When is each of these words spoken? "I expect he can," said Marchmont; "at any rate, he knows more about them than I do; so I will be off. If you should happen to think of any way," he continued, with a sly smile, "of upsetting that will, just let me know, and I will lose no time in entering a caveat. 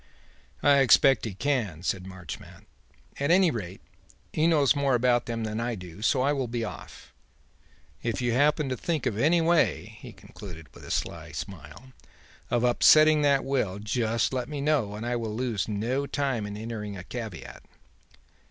"I 0.63 0.79
expect 0.79 1.25
he 1.25 1.35
can," 1.35 1.83
said 1.83 2.07
Marchmont; 2.07 2.65
"at 3.19 3.29
any 3.29 3.51
rate, 3.51 3.81
he 4.33 4.47
knows 4.47 4.75
more 4.75 4.95
about 4.95 5.27
them 5.27 5.43
than 5.43 5.59
I 5.59 5.75
do; 5.75 6.01
so 6.01 6.23
I 6.23 6.33
will 6.33 6.47
be 6.47 6.65
off. 6.65 7.13
If 8.01 8.19
you 8.19 8.31
should 8.31 8.37
happen 8.39 8.69
to 8.69 8.75
think 8.75 9.05
of 9.05 9.15
any 9.19 9.41
way," 9.41 9.99
he 9.99 10.11
continued, 10.11 10.73
with 10.73 10.85
a 10.85 10.89
sly 10.89 11.33
smile, 11.33 11.93
"of 12.49 12.63
upsetting 12.63 13.21
that 13.21 13.45
will, 13.45 13.77
just 13.77 14.33
let 14.33 14.49
me 14.49 14.59
know, 14.59 14.95
and 14.95 15.05
I 15.05 15.15
will 15.17 15.35
lose 15.35 15.67
no 15.67 16.07
time 16.07 16.47
in 16.47 16.57
entering 16.57 16.97
a 16.97 17.03
caveat. 17.03 17.61